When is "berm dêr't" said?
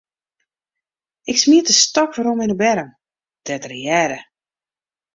2.61-3.67